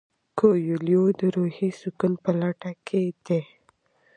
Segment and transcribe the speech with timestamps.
[0.37, 3.41] کویلیو د روحي سکون په لټه کې دی.